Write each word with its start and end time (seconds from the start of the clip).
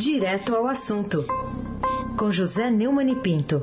Direto 0.00 0.56
ao 0.56 0.66
assunto, 0.66 1.26
com 2.16 2.30
José 2.30 2.70
Neumann 2.70 3.12
e 3.12 3.16
Pinto. 3.16 3.60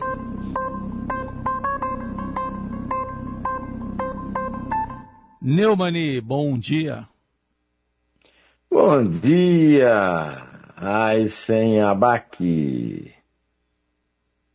Neumani, 5.41 6.21
bom 6.21 6.55
dia. 6.59 7.09
Bom 8.69 9.09
dia, 9.09 10.43
Aysen 10.75 11.81
Abac, 11.81 13.15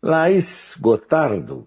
Laís 0.00 0.76
Gotardo, 0.80 1.66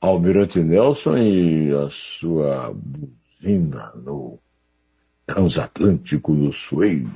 Almirante 0.00 0.60
Nelson 0.60 1.16
e 1.16 1.72
a 1.74 1.90
sua 1.90 2.72
buzina 2.72 3.90
no 3.96 4.38
transatlântico 5.26 6.36
do 6.36 6.52
Sueiro. 6.52 7.10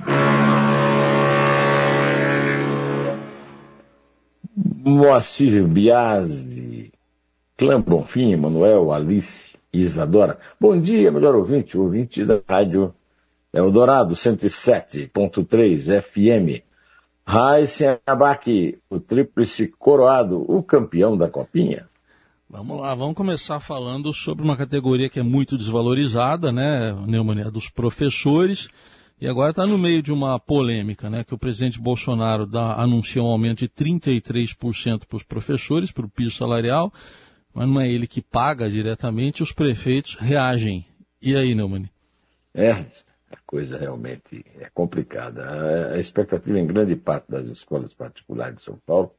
Moacir 4.85 5.65
Biasi, 5.65 6.91
Clã 7.55 7.79
Bonfim, 7.79 8.35
Manuel, 8.35 8.91
Alice 8.91 9.55
Isadora. 9.71 10.37
Bom 10.59 10.77
dia, 10.77 11.09
melhor 11.09 11.35
ouvinte, 11.35 11.77
ouvinte 11.77 12.25
da 12.25 12.41
rádio 12.45 12.93
Eldorado 13.53 14.13
107.3 14.13 16.01
FM. 16.01 16.65
Raíssen 17.25 17.97
Abac, 18.05 18.77
o 18.89 18.99
tríplice 18.99 19.69
coroado, 19.79 20.43
o 20.51 20.61
campeão 20.61 21.15
da 21.15 21.29
Copinha. 21.29 21.87
Vamos 22.49 22.81
lá, 22.81 22.93
vamos 22.93 23.15
começar 23.15 23.61
falando 23.61 24.13
sobre 24.13 24.43
uma 24.43 24.57
categoria 24.57 25.07
que 25.07 25.19
é 25.19 25.23
muito 25.23 25.57
desvalorizada, 25.57 26.51
né, 26.51 26.91
Neumann, 27.07 27.49
dos 27.49 27.69
professores, 27.69 28.67
e 29.19 29.27
agora 29.27 29.51
está 29.51 29.65
no 29.65 29.77
meio 29.77 30.01
de 30.01 30.11
uma 30.11 30.39
polêmica, 30.39 31.09
né, 31.09 31.23
que 31.23 31.33
o 31.33 31.37
presidente 31.37 31.79
Bolsonaro 31.79 32.45
dá, 32.45 32.73
anuncia 32.75 33.21
um 33.21 33.27
aumento 33.27 33.59
de 33.59 33.69
33% 33.69 35.05
para 35.05 35.15
os 35.17 35.23
professores, 35.23 35.91
para 35.91 36.05
o 36.05 36.09
piso 36.09 36.31
salarial, 36.31 36.91
mas 37.53 37.67
não 37.67 37.79
é 37.79 37.89
ele 37.89 38.07
que 38.07 38.21
paga 38.21 38.69
diretamente, 38.69 39.43
os 39.43 39.51
prefeitos 39.51 40.15
reagem. 40.15 40.85
E 41.21 41.35
aí, 41.35 41.55
Neumann? 41.55 41.89
É, 42.53 42.71
a 42.71 43.37
coisa 43.45 43.77
realmente 43.77 44.43
é 44.59 44.69
complicada. 44.73 45.93
A 45.93 45.99
expectativa 45.99 46.59
em 46.59 46.67
grande 46.67 46.95
parte 46.95 47.29
das 47.29 47.47
escolas 47.47 47.93
particulares 47.93 48.57
de 48.57 48.63
São 48.63 48.77
Paulo 48.85 49.11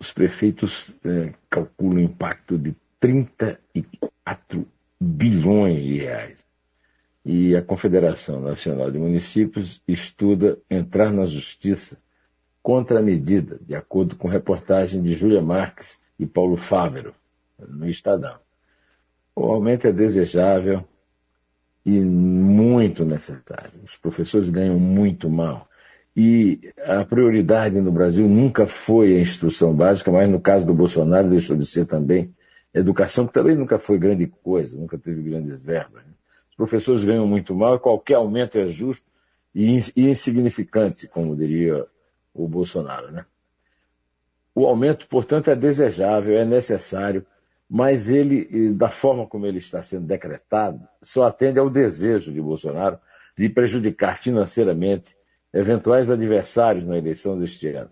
os 0.00 0.10
prefeitos 0.12 0.96
é, 1.04 1.34
calculam 1.50 1.96
o 1.98 2.00
impacto 2.00 2.56
de 2.56 2.74
34 2.98 4.66
bilhões 4.98 5.82
de 5.82 5.98
reais. 5.98 6.44
E 7.24 7.54
a 7.54 7.62
Confederação 7.62 8.40
Nacional 8.40 8.90
de 8.90 8.98
Municípios 8.98 9.82
estuda 9.86 10.58
entrar 10.70 11.12
na 11.12 11.24
justiça 11.24 11.98
contra 12.62 12.98
a 12.98 13.02
medida, 13.02 13.58
de 13.60 13.74
acordo 13.74 14.16
com 14.16 14.28
reportagem 14.28 15.02
de 15.02 15.14
Júlia 15.14 15.42
Marques 15.42 15.98
e 16.18 16.26
Paulo 16.26 16.56
Fávero, 16.56 17.14
no 17.58 17.88
Estadão. 17.88 18.38
O 19.34 19.44
aumento 19.44 19.86
é 19.86 19.92
desejável 19.92 20.84
e 21.84 22.00
muito 22.00 23.04
necessário. 23.04 23.80
Os 23.84 23.96
professores 23.96 24.48
ganham 24.48 24.78
muito 24.78 25.30
mal. 25.30 25.68
E 26.16 26.72
a 26.84 27.04
prioridade 27.04 27.80
no 27.80 27.92
Brasil 27.92 28.28
nunca 28.28 28.66
foi 28.66 29.16
a 29.16 29.20
instrução 29.20 29.74
básica, 29.74 30.10
mas 30.10 30.28
no 30.28 30.40
caso 30.40 30.66
do 30.66 30.74
Bolsonaro 30.74 31.30
deixou 31.30 31.56
de 31.56 31.64
ser 31.64 31.86
também 31.86 32.34
educação, 32.74 33.26
que 33.26 33.32
também 33.32 33.56
nunca 33.56 33.78
foi 33.78 33.98
grande 33.98 34.26
coisa, 34.26 34.78
nunca 34.78 34.98
teve 34.98 35.22
grandes 35.22 35.62
verbas. 35.62 36.04
Né? 36.04 36.12
Professores 36.60 37.02
ganham 37.04 37.26
muito 37.26 37.54
mal 37.54 37.80
qualquer 37.80 38.16
aumento 38.16 38.58
é 38.58 38.66
justo 38.66 39.06
e 39.54 39.80
insignificante, 39.96 41.08
como 41.08 41.34
diria 41.34 41.86
o 42.34 42.46
Bolsonaro. 42.46 43.10
Né? 43.10 43.24
O 44.54 44.66
aumento, 44.66 45.06
portanto, 45.06 45.50
é 45.50 45.56
desejável, 45.56 46.36
é 46.36 46.44
necessário, 46.44 47.24
mas 47.66 48.10
ele, 48.10 48.74
da 48.74 48.90
forma 48.90 49.26
como 49.26 49.46
ele 49.46 49.56
está 49.56 49.82
sendo 49.82 50.06
decretado, 50.06 50.86
só 51.00 51.24
atende 51.24 51.58
ao 51.58 51.70
desejo 51.70 52.30
de 52.30 52.42
Bolsonaro 52.42 52.98
de 53.34 53.48
prejudicar 53.48 54.18
financeiramente 54.18 55.16
eventuais 55.54 56.10
adversários 56.10 56.84
na 56.84 56.98
eleição 56.98 57.38
deste 57.38 57.68
ano. 57.68 57.90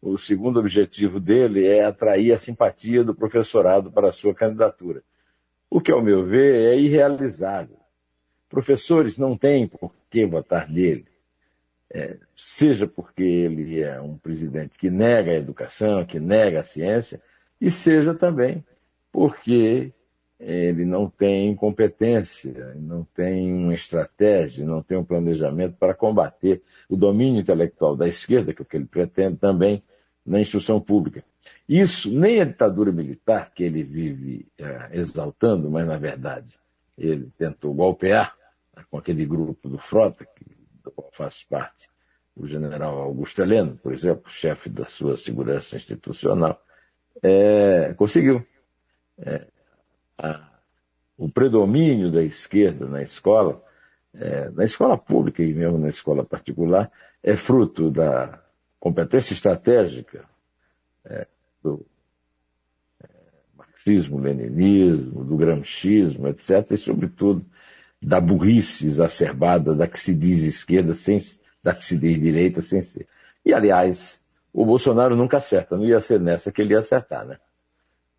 O 0.00 0.16
segundo 0.16 0.58
objetivo 0.58 1.20
dele 1.20 1.66
é 1.66 1.84
atrair 1.84 2.32
a 2.32 2.38
simpatia 2.38 3.04
do 3.04 3.14
professorado 3.14 3.92
para 3.92 4.08
a 4.08 4.12
sua 4.12 4.34
candidatura, 4.34 5.02
o 5.68 5.82
que, 5.82 5.92
ao 5.92 6.02
meu 6.02 6.24
ver, 6.24 6.72
é 6.72 6.80
irrealizável. 6.80 7.79
Professores 8.50 9.16
não 9.16 9.36
têm 9.36 9.68
por 9.68 9.92
que 10.10 10.26
votar 10.26 10.68
nele, 10.68 11.06
é, 11.88 12.16
seja 12.36 12.86
porque 12.86 13.22
ele 13.22 13.80
é 13.80 14.00
um 14.00 14.18
presidente 14.18 14.76
que 14.76 14.90
nega 14.90 15.30
a 15.30 15.36
educação, 15.36 16.04
que 16.04 16.18
nega 16.18 16.60
a 16.60 16.64
ciência, 16.64 17.22
e 17.60 17.70
seja 17.70 18.12
também 18.12 18.64
porque 19.12 19.92
ele 20.38 20.84
não 20.84 21.08
tem 21.08 21.54
competência, 21.54 22.74
não 22.76 23.04
tem 23.14 23.52
uma 23.52 23.74
estratégia, 23.74 24.66
não 24.66 24.82
tem 24.82 24.98
um 24.98 25.04
planejamento 25.04 25.76
para 25.78 25.94
combater 25.94 26.62
o 26.88 26.96
domínio 26.96 27.40
intelectual 27.40 27.94
da 27.94 28.08
esquerda, 28.08 28.52
que 28.52 28.62
é 28.62 28.64
o 28.64 28.66
que 28.66 28.76
ele 28.76 28.86
pretende 28.86 29.36
também 29.36 29.82
na 30.26 30.40
instrução 30.40 30.80
pública. 30.80 31.22
Isso 31.68 32.12
nem 32.12 32.40
a 32.40 32.44
ditadura 32.44 32.90
militar, 32.90 33.52
que 33.54 33.62
ele 33.62 33.84
vive 33.84 34.46
é, 34.58 34.90
exaltando, 34.92 35.70
mas 35.70 35.86
na 35.86 35.96
verdade 35.96 36.58
ele 36.96 37.30
tentou 37.36 37.72
golpear 37.74 38.36
com 38.90 38.98
aquele 38.98 39.26
grupo 39.26 39.68
do 39.68 39.78
Frota, 39.78 40.24
que, 40.24 40.44
do 40.82 40.90
qual 40.90 41.10
faz 41.12 41.44
parte 41.44 41.88
o 42.40 42.46
general 42.46 42.98
Augusto 42.98 43.42
Heleno, 43.42 43.76
por 43.76 43.92
exemplo, 43.92 44.30
chefe 44.30 44.70
da 44.70 44.86
sua 44.86 45.16
segurança 45.16 45.76
institucional, 45.76 46.62
é, 47.22 47.92
conseguiu. 47.94 48.44
É, 49.18 49.46
a, 50.16 50.48
o 51.18 51.28
predomínio 51.28 52.10
da 52.10 52.22
esquerda 52.22 52.86
na 52.86 53.02
escola, 53.02 53.62
é, 54.14 54.48
na 54.50 54.64
escola 54.64 54.96
pública 54.96 55.42
e 55.42 55.52
mesmo 55.52 55.78
na 55.78 55.90
escola 55.90 56.24
particular, 56.24 56.90
é 57.22 57.36
fruto 57.36 57.90
da 57.90 58.42
competência 58.78 59.34
estratégica 59.34 60.24
é, 61.04 61.26
do 61.62 61.84
é, 63.02 63.08
marxismo, 63.54 64.18
leninismo, 64.18 65.22
do 65.22 65.36
gramscismo, 65.36 66.26
etc., 66.28 66.70
e, 66.70 66.78
sobretudo, 66.78 67.44
da 68.00 68.20
burrice 68.20 68.86
exacerbada 68.86 69.74
da 69.74 69.86
que 69.86 69.98
se 69.98 70.14
diz 70.14 70.42
esquerda, 70.42 70.94
sem, 70.94 71.18
da 71.62 71.74
que 71.74 71.84
se 71.84 71.98
diz 71.98 72.20
direita, 72.20 72.62
sem 72.62 72.82
ser. 72.82 73.06
E, 73.44 73.52
aliás, 73.52 74.20
o 74.52 74.64
Bolsonaro 74.64 75.16
nunca 75.16 75.36
acerta, 75.36 75.76
não 75.76 75.84
ia 75.84 76.00
ser 76.00 76.20
nessa 76.20 76.50
que 76.50 76.62
ele 76.62 76.72
ia 76.72 76.78
acertar, 76.78 77.26
né? 77.26 77.38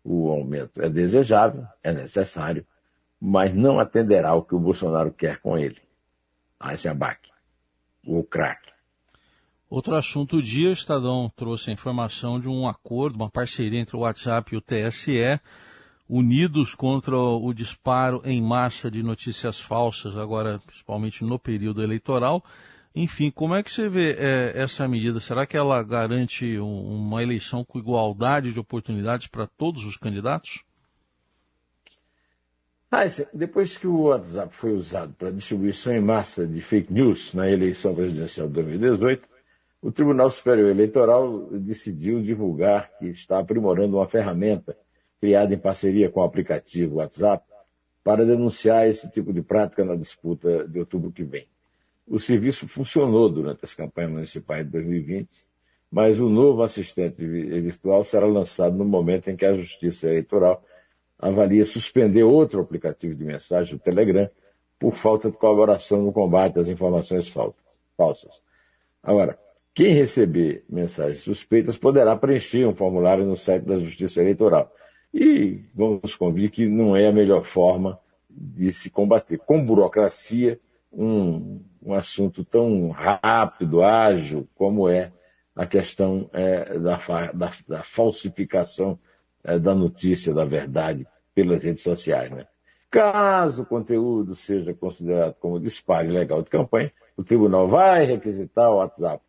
o 0.04 0.30
aumento 0.30 0.82
é 0.82 0.88
desejável, 0.88 1.64
é 1.82 1.92
necessário, 1.92 2.66
mas 3.20 3.54
não 3.54 3.78
atenderá 3.78 4.30
ao 4.30 4.42
que 4.42 4.54
o 4.54 4.58
Bolsonaro 4.58 5.12
quer 5.12 5.38
com 5.38 5.56
ele. 5.56 5.78
Eisenbach, 6.62 7.20
o 8.06 8.22
craque. 8.22 8.72
Outro 9.70 9.94
assunto 9.94 10.36
do 10.36 10.42
dia, 10.42 10.68
o 10.68 10.72
Estadão 10.72 11.32
trouxe 11.34 11.70
a 11.70 11.72
informação 11.72 12.38
de 12.38 12.48
um 12.48 12.68
acordo, 12.68 13.16
uma 13.16 13.30
parceria 13.30 13.80
entre 13.80 13.96
o 13.96 14.00
WhatsApp 14.00 14.52
e 14.52 14.56
o 14.56 14.60
TSE, 14.60 15.40
unidos 16.12 16.74
contra 16.74 17.16
o 17.16 17.54
disparo 17.54 18.20
em 18.22 18.38
massa 18.42 18.90
de 18.90 19.02
notícias 19.02 19.58
falsas, 19.58 20.14
agora 20.14 20.60
principalmente 20.66 21.24
no 21.24 21.38
período 21.38 21.82
eleitoral. 21.82 22.44
Enfim, 22.94 23.30
como 23.30 23.54
é 23.54 23.62
que 23.62 23.70
você 23.70 23.88
vê 23.88 24.12
é, 24.18 24.52
essa 24.54 24.86
medida? 24.86 25.20
Será 25.20 25.46
que 25.46 25.56
ela 25.56 25.82
garante 25.82 26.58
um, 26.58 26.96
uma 26.96 27.22
eleição 27.22 27.64
com 27.64 27.78
igualdade 27.78 28.52
de 28.52 28.60
oportunidades 28.60 29.26
para 29.26 29.46
todos 29.46 29.86
os 29.86 29.96
candidatos? 29.96 30.62
Ah, 32.90 33.04
depois 33.32 33.78
que 33.78 33.86
o 33.86 34.02
WhatsApp 34.02 34.54
foi 34.54 34.74
usado 34.74 35.14
para 35.14 35.30
distribuição 35.30 35.94
em 35.94 36.02
massa 36.02 36.46
de 36.46 36.60
fake 36.60 36.92
news 36.92 37.32
na 37.32 37.50
eleição 37.50 37.94
presidencial 37.94 38.48
de 38.48 38.52
2018, 38.52 39.26
o 39.80 39.90
Tribunal 39.90 40.28
Superior 40.28 40.68
Eleitoral 40.68 41.48
decidiu 41.52 42.20
divulgar 42.22 42.90
que 42.98 43.06
está 43.06 43.38
aprimorando 43.38 43.96
uma 43.96 44.06
ferramenta 44.06 44.76
criada 45.22 45.54
em 45.54 45.58
parceria 45.58 46.10
com 46.10 46.18
o 46.18 46.24
aplicativo 46.24 46.96
WhatsApp 46.96 47.46
para 48.02 48.26
denunciar 48.26 48.88
esse 48.88 49.08
tipo 49.08 49.32
de 49.32 49.40
prática 49.40 49.84
na 49.84 49.94
disputa 49.94 50.66
de 50.66 50.80
outubro 50.80 51.12
que 51.12 51.22
vem. 51.22 51.46
O 52.08 52.18
serviço 52.18 52.66
funcionou 52.66 53.28
durante 53.28 53.60
as 53.64 53.72
campanhas 53.72 54.10
municipais 54.10 54.66
de 54.66 54.72
2020, 54.72 55.46
mas 55.88 56.18
o 56.18 56.28
novo 56.28 56.64
assistente 56.64 57.24
virtual 57.24 58.02
será 58.02 58.26
lançado 58.26 58.76
no 58.76 58.84
momento 58.84 59.28
em 59.28 59.36
que 59.36 59.46
a 59.46 59.54
Justiça 59.54 60.08
Eleitoral 60.08 60.60
avalia 61.16 61.64
suspender 61.64 62.24
outro 62.24 62.60
aplicativo 62.60 63.14
de 63.14 63.24
mensagem, 63.24 63.76
o 63.76 63.78
Telegram, 63.78 64.28
por 64.76 64.92
falta 64.92 65.30
de 65.30 65.36
colaboração 65.36 66.02
no 66.02 66.12
combate 66.12 66.58
às 66.58 66.68
informações 66.68 67.32
falsas. 67.96 68.42
Agora, 69.00 69.38
quem 69.72 69.94
receber 69.94 70.64
mensagens 70.68 71.20
suspeitas 71.20 71.78
poderá 71.78 72.16
preencher 72.16 72.66
um 72.66 72.74
formulário 72.74 73.24
no 73.24 73.36
site 73.36 73.62
da 73.62 73.76
Justiça 73.76 74.20
Eleitoral. 74.20 74.74
E 75.12 75.60
vamos 75.74 76.14
convir 76.14 76.50
que 76.50 76.66
não 76.66 76.96
é 76.96 77.06
a 77.06 77.12
melhor 77.12 77.44
forma 77.44 77.98
de 78.30 78.72
se 78.72 78.90
combater. 78.90 79.38
Com 79.38 79.64
burocracia, 79.64 80.58
um, 80.92 81.62
um 81.82 81.92
assunto 81.94 82.44
tão 82.44 82.90
rápido, 82.90 83.82
ágil, 83.82 84.48
como 84.54 84.88
é 84.88 85.12
a 85.54 85.66
questão 85.66 86.30
é, 86.32 86.78
da, 86.78 86.96
da, 87.32 87.52
da, 87.68 87.82
falsificação 87.82 88.98
é, 89.44 89.58
da 89.58 89.74
notícia, 89.74 90.32
da 90.32 90.44
verdade, 90.44 91.06
pelas 91.34 91.62
redes 91.62 91.82
sociais. 91.82 92.30
Né? 92.30 92.46
Caso 92.90 93.62
o 93.62 93.66
conteúdo 93.66 94.34
seja 94.34 94.72
considerado 94.72 95.34
como 95.34 95.60
disparo 95.60 96.08
ilegal 96.08 96.42
de 96.42 96.48
campanha, 96.48 96.92
o 97.16 97.22
tribunal 97.22 97.68
vai 97.68 98.06
requisitar 98.06 98.70
o 98.70 98.76
WhatsApp 98.76 99.22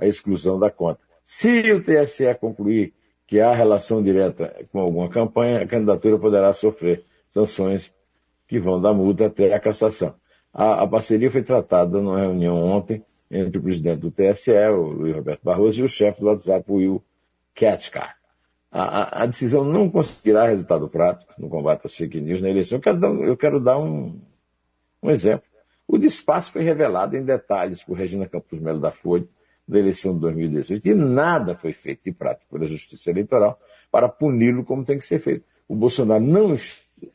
a 0.00 0.06
exclusão 0.06 0.58
da 0.58 0.70
conta. 0.70 1.00
Se 1.22 1.70
o 1.72 1.82
TSE 1.82 2.34
concluir 2.34 2.94
que 3.30 3.38
há 3.38 3.54
relação 3.54 4.02
direta 4.02 4.52
com 4.72 4.80
alguma 4.80 5.08
campanha, 5.08 5.62
a 5.62 5.66
candidatura 5.66 6.18
poderá 6.18 6.52
sofrer 6.52 7.04
sanções 7.28 7.94
que 8.48 8.58
vão 8.58 8.80
da 8.80 8.92
multa 8.92 9.26
até 9.26 9.54
a 9.54 9.60
cassação. 9.60 10.16
A, 10.52 10.82
a 10.82 10.86
parceria 10.88 11.30
foi 11.30 11.40
tratada 11.40 12.00
numa 12.00 12.18
reunião 12.18 12.56
ontem 12.56 13.04
entre 13.30 13.60
o 13.60 13.62
presidente 13.62 14.00
do 14.00 14.10
TSE, 14.10 14.50
o 14.50 14.82
Luiz 14.82 15.14
Roberto 15.14 15.44
Barroso, 15.44 15.80
e 15.80 15.84
o 15.84 15.88
chefe 15.88 16.20
do 16.20 16.26
WhatsApp, 16.26 16.64
Will 16.68 17.00
Ketchkar. 17.54 18.16
A, 18.68 18.82
a, 18.82 19.22
a, 19.22 19.26
decisão 19.26 19.64
não 19.64 19.88
conseguirá 19.88 20.48
resultado 20.48 20.88
prático 20.88 21.32
no 21.38 21.48
combate 21.48 21.82
às 21.84 21.94
fake 21.94 22.20
news 22.20 22.42
na 22.42 22.50
eleição. 22.50 22.78
Eu 22.78 22.82
quero 22.82 22.98
dar, 22.98 23.10
eu 23.12 23.36
quero 23.36 23.60
dar 23.60 23.78
um, 23.78 24.20
um 25.00 25.08
exemplo. 25.08 25.46
O 25.86 25.96
despacho 25.96 26.50
foi 26.50 26.62
revelado 26.62 27.16
em 27.16 27.24
detalhes 27.24 27.80
por 27.80 27.96
Regina 27.96 28.28
Campos 28.28 28.58
Melo 28.58 28.80
da 28.80 28.90
Folha, 28.90 29.28
da 29.70 29.78
eleição 29.78 30.14
de 30.14 30.20
2018, 30.20 30.88
e 30.88 30.94
nada 30.94 31.54
foi 31.54 31.72
feito 31.72 32.04
de 32.04 32.12
prático 32.12 32.50
pela 32.50 32.64
Justiça 32.64 33.10
Eleitoral 33.10 33.58
para 33.90 34.08
puni-lo 34.08 34.64
como 34.64 34.84
tem 34.84 34.98
que 34.98 35.04
ser 35.04 35.18
feito. 35.18 35.44
O 35.68 35.74
Bolsonaro 35.74 36.22
não 36.22 36.54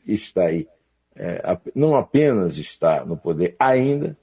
está 0.06 0.46
aí, 0.46 0.66
é, 1.14 1.58
não 1.74 1.94
apenas 1.94 2.56
está 2.56 3.04
no 3.04 3.16
poder 3.16 3.54
ainda, 3.58 4.16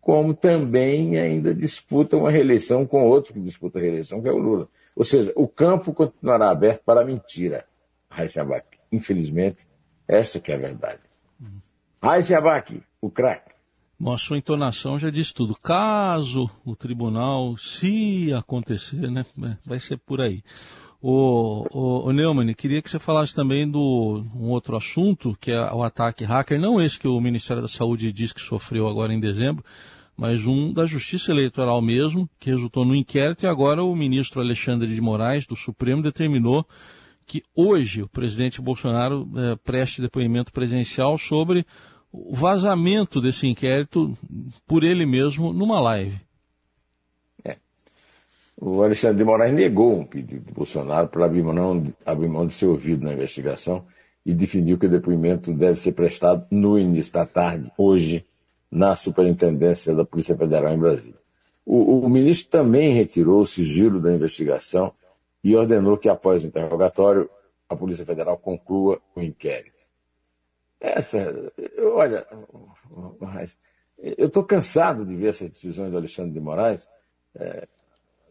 como 0.00 0.34
também 0.34 1.18
ainda 1.18 1.54
disputa 1.54 2.18
uma 2.18 2.30
reeleição 2.30 2.86
com 2.86 3.04
outro 3.04 3.32
que 3.32 3.40
disputa 3.40 3.78
a 3.78 3.82
reeleição, 3.82 4.20
que 4.20 4.28
é 4.28 4.32
o 4.32 4.36
Lula. 4.36 4.68
Ou 4.94 5.02
seja, 5.02 5.32
o 5.34 5.48
campo 5.48 5.94
continuará 5.94 6.50
aberto 6.50 6.84
para 6.84 7.00
a 7.00 7.04
mentira, 7.04 7.64
Raíssa 8.10 8.42
Abac. 8.42 8.66
Infelizmente, 8.92 9.66
essa 10.06 10.38
que 10.38 10.52
é 10.52 10.56
a 10.56 10.58
verdade. 10.58 11.00
Uhum. 11.40 11.58
Raíssa 12.02 12.36
Abac, 12.36 12.82
o 13.00 13.10
craque. 13.10 13.53
A 14.06 14.18
sua 14.18 14.38
entonação 14.38 14.98
já 14.98 15.10
diz 15.10 15.32
tudo. 15.32 15.54
Caso 15.54 16.50
o 16.64 16.74
tribunal, 16.76 17.56
se 17.56 18.32
acontecer, 18.32 19.10
né, 19.10 19.24
vai 19.66 19.80
ser 19.80 19.98
por 19.98 20.20
aí. 20.20 20.42
O, 21.00 21.66
o, 21.70 22.08
o 22.08 22.12
Neumann, 22.12 22.54
queria 22.54 22.80
que 22.80 22.88
você 22.88 22.98
falasse 22.98 23.34
também 23.34 23.70
do 23.70 24.24
um 24.34 24.48
outro 24.48 24.74
assunto, 24.76 25.36
que 25.38 25.50
é 25.50 25.60
o 25.72 25.82
ataque 25.82 26.24
hacker, 26.24 26.58
não 26.58 26.80
esse 26.80 26.98
que 26.98 27.06
o 27.06 27.20
Ministério 27.20 27.60
da 27.60 27.68
Saúde 27.68 28.10
diz 28.10 28.32
que 28.32 28.40
sofreu 28.40 28.88
agora 28.88 29.12
em 29.12 29.20
dezembro, 29.20 29.62
mas 30.16 30.46
um 30.46 30.72
da 30.72 30.86
Justiça 30.86 31.30
Eleitoral 31.30 31.82
mesmo, 31.82 32.28
que 32.40 32.48
resultou 32.48 32.84
no 32.84 32.94
inquérito, 32.94 33.44
e 33.44 33.46
agora 33.46 33.84
o 33.84 33.94
ministro 33.94 34.40
Alexandre 34.40 34.94
de 34.94 35.00
Moraes, 35.00 35.46
do 35.46 35.56
Supremo, 35.56 36.02
determinou 36.02 36.66
que 37.26 37.42
hoje 37.54 38.02
o 38.02 38.08
presidente 38.08 38.60
Bolsonaro 38.60 39.28
é, 39.36 39.56
preste 39.56 40.00
depoimento 40.00 40.52
presencial 40.52 41.18
sobre 41.18 41.66
o 42.16 42.32
vazamento 42.32 43.20
desse 43.20 43.48
inquérito 43.48 44.16
por 44.68 44.84
ele 44.84 45.04
mesmo 45.04 45.52
numa 45.52 45.80
live. 45.80 46.16
É. 47.44 47.56
O 48.56 48.84
Alexandre 48.84 49.18
de 49.18 49.24
Moraes 49.24 49.52
negou 49.52 49.98
um 49.98 50.04
pedido 50.04 50.46
de 50.46 50.52
Bolsonaro 50.52 51.08
para 51.08 51.26
abrir 51.26 51.42
mão, 51.42 51.82
abrir 52.06 52.28
mão 52.28 52.46
de 52.46 52.54
ser 52.54 52.66
ouvido 52.66 53.04
na 53.04 53.12
investigação 53.12 53.84
e 54.24 54.32
definiu 54.32 54.78
que 54.78 54.86
o 54.86 54.90
depoimento 54.90 55.52
deve 55.52 55.74
ser 55.74 55.92
prestado 55.92 56.46
no 56.52 56.78
início 56.78 57.12
da 57.12 57.26
tarde, 57.26 57.70
hoje, 57.76 58.24
na 58.70 58.94
Superintendência 58.94 59.92
da 59.92 60.04
Polícia 60.04 60.36
Federal 60.36 60.72
em 60.72 60.78
Brasília. 60.78 61.18
O, 61.66 62.06
o 62.06 62.08
ministro 62.08 62.48
também 62.48 62.92
retirou 62.92 63.40
o 63.40 63.46
sigilo 63.46 64.00
da 64.00 64.12
investigação 64.12 64.92
e 65.42 65.56
ordenou 65.56 65.96
que, 65.96 66.08
após 66.08 66.44
o 66.44 66.46
interrogatório, 66.46 67.28
a 67.68 67.74
Polícia 67.74 68.04
Federal 68.04 68.38
conclua 68.38 69.00
o 69.16 69.20
inquérito. 69.20 69.73
Essa, 70.86 71.50
olha, 71.94 72.26
eu 73.98 74.26
estou 74.26 74.44
cansado 74.44 75.06
de 75.06 75.16
ver 75.16 75.28
essas 75.28 75.48
decisões 75.48 75.90
do 75.90 75.96
Alexandre 75.96 76.32
de 76.32 76.40
Moraes 76.40 76.86
é, 77.34 77.66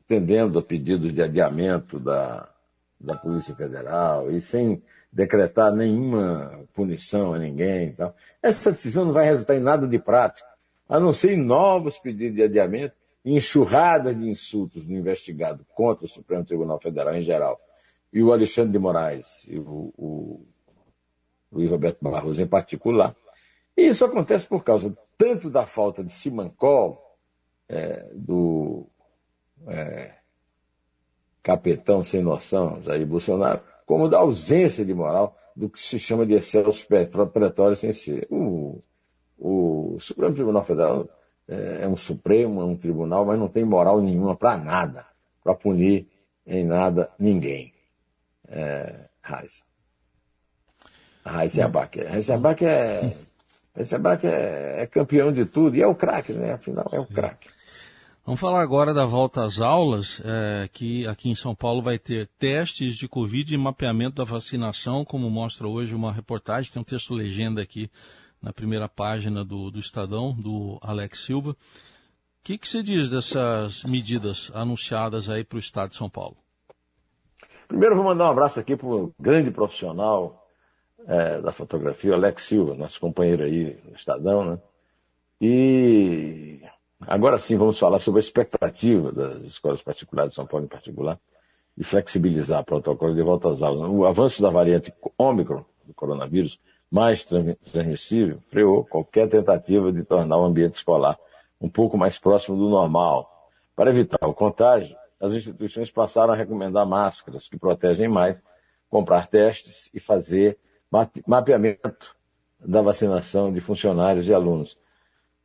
atendendo 0.05 0.59
a 0.59 0.63
pedidos 0.63 1.11
de 1.11 1.19
adiamento 1.23 2.00
da, 2.00 2.47
da 3.00 3.17
Polícia 3.17 3.55
Federal 3.55 4.29
e 4.29 4.39
sem 4.39 4.83
decretar 5.11 5.73
nenhuma 5.75 6.63
punição 6.75 7.33
a 7.33 7.39
ninguém. 7.39 7.88
Então. 7.88 8.13
Essa 8.39 8.69
decisão 8.69 9.05
não 9.05 9.13
vai 9.13 9.25
resultar 9.25 9.55
em 9.55 9.59
nada 9.59 9.88
de 9.88 9.97
prático, 9.97 10.47
a 10.88 11.00
não 11.00 11.11
ser 11.11 11.33
em 11.33 11.44
novos 11.44 11.97
pedidos 11.97 12.35
de 12.35 12.44
adiamento 12.44 12.94
e 13.25 13.35
enxurradas 13.35 14.15
de 14.15 14.29
insultos 14.29 14.85
do 14.85 14.94
investigado 14.94 15.65
contra 15.73 16.05
o 16.05 16.07
Supremo 16.07 16.45
Tribunal 16.45 16.79
Federal 16.79 17.15
em 17.15 17.21
geral. 17.21 17.59
E 18.11 18.21
o 18.21 18.31
Alexandre 18.31 18.73
de 18.73 18.79
Moraes 18.79 19.47
e 19.50 19.57
o, 19.57 19.91
o 19.97 20.45
Luiz 21.53 21.69
Roberto 21.69 22.00
Barroso 22.01 22.41
em 22.41 22.47
particular. 22.47 23.15
E 23.77 23.88
isso 23.88 24.03
acontece 24.03 24.47
por 24.47 24.63
causa 24.63 24.95
tanto 25.17 25.50
da 25.50 25.65
falta 25.65 26.03
de 26.03 26.11
simancol 26.11 27.17
é, 27.69 28.09
do 28.13 28.85
é, 29.67 30.15
capetão 31.41 32.03
sem 32.03 32.21
noção, 32.21 32.81
Jair 32.81 33.05
Bolsonaro, 33.05 33.61
como 33.85 34.09
da 34.09 34.19
ausência 34.19 34.83
de 34.83 34.94
moral 34.94 35.38
do 35.55 35.69
que 35.69 35.79
se 35.79 36.00
chama 36.00 36.25
de 36.25 36.33
excesso 36.33 36.88
pretório 36.88 37.75
sem 37.75 37.94
ser. 37.94 38.27
O, 38.31 38.81
o 39.38 39.97
Supremo 40.00 40.33
Tribunal 40.33 40.63
Federal 40.63 41.07
é, 41.47 41.83
é, 41.83 41.88
um 41.88 41.95
Supremo, 41.95 42.61
é 42.61 42.65
um 42.65 42.75
tribunal, 42.75 43.25
mas 43.25 43.39
não 43.39 43.47
tem 43.47 43.63
moral 43.63 44.01
nenhuma 44.01 44.35
para 44.35 44.57
nada, 44.57 45.05
para 45.44 45.53
punir 45.53 46.07
em 46.45 46.65
nada 46.65 47.11
ninguém. 47.19 47.73
É. 48.47 49.09
Raiz 51.25 51.58
Abac 51.60 52.00
é, 52.00 52.20
Abac 53.96 54.28
é, 54.28 54.84
é 54.84 54.88
campeão 54.88 55.31
de 55.31 55.46
tudo 55.46 55.75
e 55.75 55.81
é 55.81 55.88
o 55.88 55.96
craque, 55.96 56.34
né? 56.34 56.54
Afinal, 56.54 56.90
é 56.92 57.00
o 57.00 57.06
craque. 57.06 57.50
Vamos 58.25 58.40
falar 58.40 58.62
agora 58.62 58.94
da 58.94 59.06
volta 59.06 59.44
às 59.44 59.60
aulas, 59.60 60.22
é, 60.24 60.70
que 60.72 61.06
aqui 61.08 61.30
em 61.30 61.36
São 61.36 61.54
Paulo 61.54 61.81
vai 61.81 62.00
ter 62.00 62.30
testes 62.40 62.96
de 62.96 63.06
Covid 63.06 63.54
e 63.54 63.58
mapeamento 63.58 64.16
da 64.16 64.24
vacinação, 64.24 65.04
como 65.04 65.30
mostra 65.30 65.68
hoje 65.68 65.94
uma 65.94 66.12
reportagem, 66.12 66.72
tem 66.72 66.81
um 66.81 66.86
texto 66.86 67.14
legenda 67.14 67.62
aqui 67.62 67.92
na 68.42 68.54
primeira 68.54 68.88
página 68.88 69.44
do, 69.44 69.70
do 69.70 69.80
Estadão, 69.80 70.34
do 70.34 70.78
Alex 70.81 71.25
Silva. 71.25 71.52
O 71.52 71.56
que, 72.44 72.58
que 72.58 72.68
você 72.68 72.81
diz 72.81 73.10
dessas 73.10 73.84
medidas 73.84 74.50
anunciadas 74.53 75.30
aí 75.30 75.44
para 75.44 75.58
o 75.58 75.60
Estado 75.60 75.89
de 75.89 75.96
São 75.96 76.10
Paulo? 76.10 76.38
Primeiro 77.68 77.96
vou 77.96 78.06
mandar 78.06 78.25
um 78.25 78.32
abraço 78.32 78.60
aqui 78.60 78.75
para 78.75 78.88
o 78.88 79.13
grande 79.20 79.51
profissional 79.51 80.42
é, 81.07 81.41
da 81.41 81.51
fotografia, 81.51 82.13
Alex 82.13 82.43
Silva, 82.43 82.75
nosso 82.75 83.00
companheiro 83.00 83.43
aí 83.43 83.77
no 83.86 83.95
Estadão, 83.95 84.43
né? 84.43 84.60
E 85.41 86.62
Agora 87.07 87.38
sim, 87.38 87.57
vamos 87.57 87.77
falar 87.77 88.00
sobre 88.00 88.19
a 88.19 88.22
expectativa 88.22 89.12
das 89.12 89.43
escolas 89.43 89.81
particulares 89.81 90.31
de 90.31 90.36
São 90.36 90.45
Paulo 90.45 90.65
em 90.65 90.69
particular 90.69 91.19
de 91.75 91.83
flexibilizar 91.83 92.62
o 92.62 92.65
protocolo 92.65 93.13
de 93.13 93.22
volta 93.22 93.50
às 93.50 93.62
aulas. 93.62 93.89
O 93.89 94.05
avanço 94.05 94.41
da 94.41 94.50
variante 94.50 94.93
Ômicron 95.17 95.65
do 95.86 95.93
coronavírus, 95.93 96.60
mais 96.89 97.25
transmissível, 97.25 98.39
freou 98.50 98.86
qualquer 98.86 99.27
tentativa 99.27 99.91
de 99.91 100.03
tornar 100.03 100.38
o 100.38 100.45
ambiente 100.45 100.75
escolar 100.75 101.17
um 101.60 101.67
pouco 101.67 101.98
mais 101.98 102.17
próximo 102.17 102.55
do 102.55 102.69
normal. 102.69 103.50
Para 103.75 103.89
evitar 103.89 104.25
o 104.27 104.33
contágio, 104.33 104.95
as 105.19 105.33
instituições 105.33 105.89
passaram 105.89 106.33
a 106.33 106.36
recomendar 106.36 106.86
máscaras 106.86 107.50
que 107.50 107.57
protegem 107.57 108.07
mais, 108.07 108.41
comprar 108.89 109.27
testes 109.27 109.89
e 109.93 110.00
fazer 110.00 110.57
mapeamento 111.27 112.15
da 112.59 112.81
vacinação 112.81 113.51
de 113.51 113.59
funcionários 113.59 114.27
e 114.27 114.33
alunos. 114.33 114.77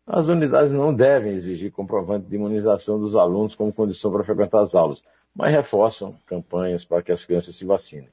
As 0.07 0.29
unidades 0.29 0.73
não 0.73 0.95
devem 0.95 1.35
exigir 1.35 1.71
comprovante 1.71 2.27
de 2.27 2.37
imunização 2.37 2.99
dos 2.99 3.15
alunos 3.15 3.55
como 3.55 3.73
condição 3.73 4.11
para 4.11 4.25
frequentar 4.25 4.61
as 4.61 4.75
aulas, 4.75 5.03
mas 5.35 5.53
reforçam 5.53 6.17
campanhas 6.27 6.85
para 6.85 7.03
que 7.03 7.13
as 7.13 7.25
crianças 7.25 7.57
se 7.57 7.65
vacinem. 7.65 8.09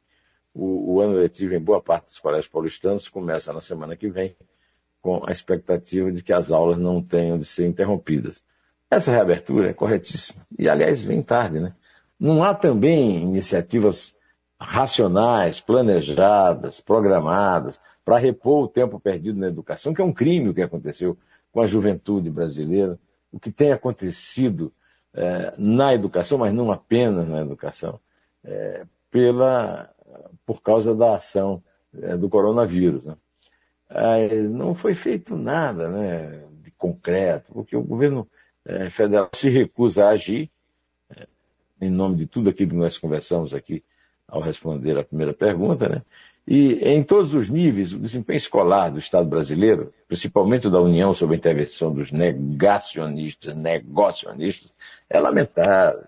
O, 0.54 0.96
o 0.96 1.02
ano 1.02 1.14
letivo 1.14 1.54
em 1.54 1.60
boa 1.60 1.82
parte 1.82 2.06
dos 2.06 2.20
colégios 2.20 2.48
paulistanos 2.48 3.10
começa 3.10 3.54
na 3.54 3.62
semana 3.62 3.96
que 3.96 4.10
vem, 4.10 4.36
com 5.02 5.24
a 5.26 5.32
expectativa 5.32 6.12
de 6.12 6.24
que 6.24 6.34
as 6.34 6.52
aulas 6.52 6.78
não 6.78 7.02
tenham 7.02 7.38
de 7.38 7.46
ser 7.46 7.68
interrompidas. 7.68 8.44
Essa 8.90 9.12
reabertura 9.12 9.70
é 9.70 9.74
corretíssima. 9.74 10.46
E, 10.58 10.68
aliás, 10.68 11.04
vem 11.04 11.22
tarde, 11.22 11.60
né? 11.60 11.76
Não 12.20 12.44
há 12.44 12.54
também 12.54 13.22
iniciativas 13.22 14.15
racionais, 14.60 15.60
planejadas, 15.60 16.80
programadas, 16.80 17.80
para 18.04 18.18
repor 18.18 18.64
o 18.64 18.68
tempo 18.68 19.00
perdido 19.00 19.40
na 19.40 19.48
educação, 19.48 19.94
que 19.94 20.02
é 20.02 20.06
um 20.06 20.14
crime 20.14 20.50
o 20.50 20.54
que 20.54 20.62
aconteceu 20.62 21.18
com 21.52 21.62
a 21.62 21.68
juventude 21.68 22.30
brasileira, 22.30 23.00
o 23.32 23.40
que 23.40 23.52
tem 23.52 23.72
acontecido 23.72 24.72
é, 25.14 25.54
na 25.58 25.94
educação, 25.94 26.38
mas 26.38 26.54
não 26.54 26.72
apenas 26.72 27.28
na 27.28 27.42
educação, 27.42 28.00
é, 28.44 28.86
pela, 29.10 29.90
por 30.46 30.62
causa 30.62 30.94
da 30.94 31.16
ação 31.16 31.64
é, 32.02 32.16
do 32.16 32.30
coronavírus. 32.30 33.06
Né? 33.06 33.16
não 34.50 34.74
foi 34.74 34.96
feito 34.96 35.38
nada 35.38 35.88
né, 35.88 36.44
de 36.64 36.72
concreto, 36.72 37.54
porque 37.54 37.78
o 37.78 37.84
governo 37.84 38.28
federal 38.90 39.30
se 39.32 39.48
recusa 39.48 40.06
a 40.06 40.10
agir, 40.10 40.50
em 41.80 41.92
nome 41.92 42.16
de 42.16 42.26
tudo 42.26 42.50
aquilo 42.50 42.72
que 42.72 42.76
nós 42.76 42.98
conversamos 42.98 43.54
aqui 43.54 43.84
ao 44.28 44.42
responder 44.42 44.98
a 44.98 45.04
primeira 45.04 45.34
pergunta, 45.34 45.88
né? 45.88 46.02
E 46.48 46.74
em 46.84 47.04
todos 47.04 47.34
os 47.34 47.50
níveis, 47.50 47.92
o 47.92 47.98
desempenho 47.98 48.38
escolar 48.38 48.90
do 48.90 49.00
Estado 49.00 49.28
brasileiro, 49.28 49.92
principalmente 50.08 50.70
da 50.70 50.80
União 50.80 51.12
sob 51.12 51.34
a 51.34 51.38
intervenção 51.38 51.92
dos 51.92 52.12
negacionistas, 52.12 53.56
negocionistas, 53.56 54.72
é 55.10 55.20
lamentável, 55.20 56.04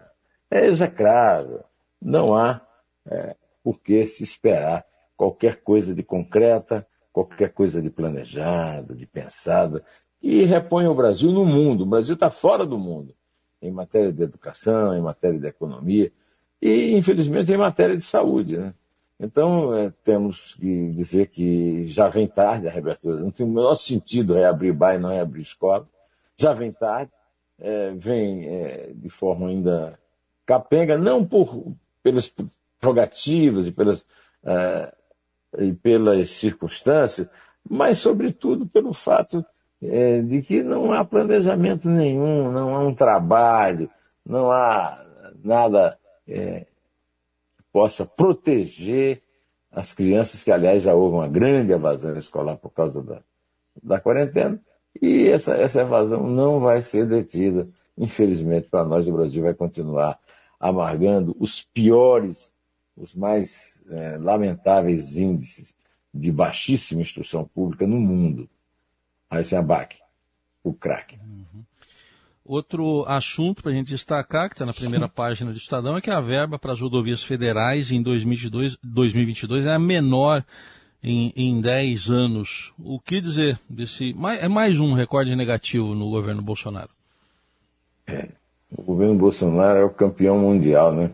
é 0.51 0.67
execrável. 0.67 1.63
Não 1.99 2.35
há 2.35 2.61
é, 3.09 3.35
por 3.63 3.79
que 3.79 4.05
se 4.05 4.23
esperar 4.23 4.85
qualquer 5.15 5.63
coisa 5.63 5.95
de 5.95 6.03
concreta, 6.03 6.85
qualquer 7.11 7.49
coisa 7.49 7.81
de 7.81 7.89
planejada, 7.89 8.93
de 8.93 9.07
pensada, 9.07 9.83
que 10.21 10.43
reponha 10.43 10.91
o 10.91 10.95
Brasil 10.95 11.31
no 11.31 11.45
mundo. 11.45 11.81
O 11.81 11.87
Brasil 11.87 12.13
está 12.13 12.29
fora 12.29 12.63
do 12.63 12.77
mundo, 12.77 13.15
em 13.59 13.71
matéria 13.71 14.13
de 14.13 14.21
educação, 14.21 14.95
em 14.95 15.01
matéria 15.01 15.39
de 15.39 15.47
economia 15.47 16.11
e, 16.61 16.95
infelizmente, 16.95 17.51
em 17.51 17.57
matéria 17.57 17.95
de 17.95 18.03
saúde. 18.03 18.57
Né? 18.57 18.73
Então, 19.19 19.73
é, 19.75 19.91
temos 20.03 20.55
que 20.55 20.91
dizer 20.91 21.27
que 21.27 21.83
já 21.83 22.07
vem 22.07 22.27
tarde 22.27 22.67
a 22.67 22.71
reabertura. 22.71 23.19
Não 23.19 23.31
tem 23.31 23.45
o 23.45 23.49
menor 23.49 23.75
sentido 23.75 24.33
reabrir 24.33 24.73
bar 24.73 24.95
e 24.95 24.99
não 24.99 25.09
reabrir 25.09 25.41
escola. 25.41 25.87
Já 26.37 26.53
vem 26.53 26.71
tarde, 26.71 27.11
é, 27.59 27.91
vem 27.91 28.45
é, 28.47 28.91
de 28.93 29.09
forma 29.09 29.47
ainda 29.47 29.97
capenga, 30.45 30.97
não 30.97 31.25
por, 31.25 31.73
pelas 32.03 32.31
prerrogativas 32.79 33.67
e 33.67 33.71
pelas, 33.71 34.05
é, 34.43 34.93
e 35.57 35.73
pelas 35.73 36.29
circunstâncias, 36.29 37.29
mas, 37.67 37.97
sobretudo, 37.97 38.65
pelo 38.67 38.93
fato 38.93 39.45
é, 39.81 40.21
de 40.21 40.41
que 40.41 40.63
não 40.63 40.93
há 40.93 41.03
planejamento 41.03 41.89
nenhum, 41.89 42.51
não 42.51 42.75
há 42.75 42.79
um 42.79 42.93
trabalho, 42.93 43.89
não 44.25 44.51
há 44.51 45.05
nada 45.43 45.96
é, 46.27 46.65
possa 47.71 48.05
proteger 48.05 49.21
as 49.71 49.93
crianças, 49.93 50.43
que 50.43 50.51
aliás 50.51 50.83
já 50.83 50.93
houve 50.93 51.15
uma 51.15 51.27
grande 51.27 51.71
evasão 51.71 52.17
escolar 52.17 52.57
por 52.57 52.71
causa 52.71 53.01
da, 53.01 53.21
da 53.81 53.99
quarentena, 53.99 54.59
e 55.01 55.27
essa, 55.27 55.55
essa 55.55 55.81
evasão 55.81 56.27
não 56.27 56.59
vai 56.59 56.81
ser 56.81 57.07
detida. 57.07 57.67
Infelizmente, 57.97 58.67
para 58.69 58.83
nós, 58.83 59.07
o 59.07 59.13
Brasil 59.13 59.43
vai 59.43 59.53
continuar 59.53 60.19
amargando 60.59 61.35
os 61.39 61.61
piores, 61.61 62.51
os 62.95 63.13
mais 63.13 63.83
é, 63.89 64.17
lamentáveis 64.17 65.15
índices 65.15 65.75
de 66.13 66.31
baixíssima 66.31 67.01
instrução 67.01 67.45
pública 67.45 67.85
no 67.85 67.99
mundo. 67.99 68.49
Aí 69.29 69.43
se 69.43 69.55
abaque, 69.55 69.99
o 70.63 70.73
crack. 70.73 71.19
Outro 72.47 73.03
assunto 73.05 73.61
para 73.61 73.73
a 73.73 73.75
gente 73.75 73.89
destacar, 73.89 74.47
que 74.47 74.55
está 74.55 74.65
na 74.65 74.73
primeira 74.73 75.09
página 75.09 75.51
do 75.51 75.57
Estadão, 75.57 75.97
é 75.97 76.01
que 76.01 76.09
a 76.09 76.21
verba 76.21 76.57
para 76.57 76.71
as 76.71 76.79
rodovias 76.79 77.21
federais 77.21 77.91
em 77.91 78.01
2022, 78.01 78.77
2022 78.81 79.65
é 79.65 79.73
a 79.73 79.79
menor 79.79 80.45
em, 81.03 81.33
em 81.35 81.59
10 81.59 82.09
anos. 82.09 82.73
O 82.79 83.01
que 83.01 83.19
dizer 83.19 83.59
desse. 83.69 84.15
É 84.39 84.47
mais 84.47 84.79
um 84.79 84.93
recorde 84.93 85.35
negativo 85.35 85.93
no 85.93 86.09
governo 86.09 86.41
Bolsonaro. 86.41 86.89
É, 88.07 88.29
o 88.71 88.81
governo 88.81 89.17
Bolsonaro 89.17 89.79
é 89.79 89.83
o 89.83 89.89
campeão 89.89 90.39
mundial, 90.39 90.93
né? 90.93 91.11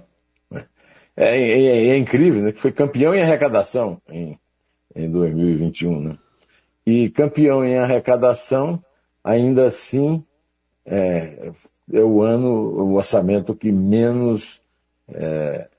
É, 1.18 1.36
é, 1.36 1.62
é, 1.62 1.88
é 1.90 1.98
incrível, 1.98 2.44
né? 2.44 2.52
Que 2.52 2.60
foi 2.60 2.72
campeão 2.72 3.16
em 3.16 3.24
arrecadação 3.24 4.00
em, 4.08 4.38
em 4.96 5.10
2021, 5.10 6.00
né? 6.00 6.18
E 6.86 7.10
campeão 7.10 7.66
em 7.66 7.80
arrecadação, 7.80 8.80
ainda 9.24 9.66
assim 9.66 10.24
é, 10.86 11.52
é 11.92 12.00
o 12.00 12.22
ano, 12.22 12.50
o 12.50 12.96
orçamento 12.96 13.56
que 13.56 13.72
menos 13.72 14.62
é, 15.08 15.70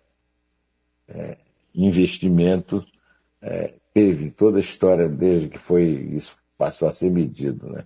é, 1.09 1.37
investimento 1.75 2.85
é, 3.43 3.75
teve 3.93 4.31
toda 4.31 4.59
a 4.59 4.61
história 4.61 5.09
desde 5.09 5.49
que 5.49 5.59
foi 5.59 5.85
isso 5.85 6.37
passou 6.57 6.89
a 6.89 6.93
ser 6.93 7.11
medido, 7.11 7.69
né? 7.69 7.85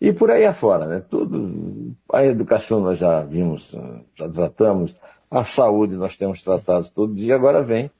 E 0.00 0.12
por 0.12 0.30
aí 0.30 0.44
afora, 0.44 0.86
né? 0.86 1.00
Tudo, 1.00 1.94
a 2.12 2.24
educação 2.24 2.80
nós 2.80 2.98
já 2.98 3.22
vimos, 3.22 3.74
já 4.14 4.28
tratamos, 4.28 4.96
a 5.30 5.44
saúde 5.44 5.94
nós 5.94 6.16
temos 6.16 6.42
tratado 6.42 6.88
todo 6.90 7.14
dia, 7.14 7.34
agora 7.34 7.62
vem 7.62 7.90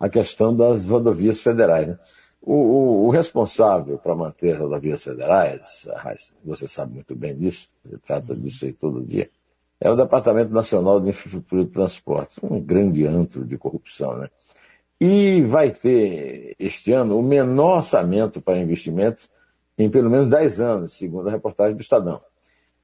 a 0.00 0.08
questão 0.08 0.54
das 0.54 0.88
rodovias 0.88 1.42
federais. 1.42 1.88
Né? 1.88 1.98
O, 2.50 2.54
o, 2.54 3.06
o 3.08 3.10
responsável 3.10 3.98
para 3.98 4.14
manter 4.14 4.54
as 4.54 4.58
rodovias 4.58 5.04
federais, 5.04 5.86
você 6.42 6.66
sabe 6.66 6.94
muito 6.94 7.14
bem 7.14 7.36
disso, 7.36 7.68
ele 7.84 7.98
trata 7.98 8.34
disso 8.34 8.64
aí 8.64 8.72
todo 8.72 9.04
dia, 9.04 9.28
é 9.78 9.90
o 9.90 9.94
Departamento 9.94 10.50
Nacional 10.50 10.98
de 10.98 11.10
Infraestrutura 11.10 11.66
de 11.66 11.70
Transportes, 11.70 12.38
um 12.42 12.58
grande 12.58 13.06
antro 13.06 13.44
de 13.44 13.58
corrupção, 13.58 14.16
né? 14.16 14.30
E 14.98 15.42
vai 15.42 15.72
ter 15.72 16.56
este 16.58 16.90
ano 16.94 17.18
o 17.18 17.22
menor 17.22 17.76
orçamento 17.76 18.40
para 18.40 18.56
investimentos 18.56 19.28
em 19.76 19.90
pelo 19.90 20.08
menos 20.08 20.30
10 20.30 20.58
anos, 20.58 20.96
segundo 20.96 21.28
a 21.28 21.30
reportagem 21.30 21.76
do 21.76 21.82
Estadão. 21.82 22.18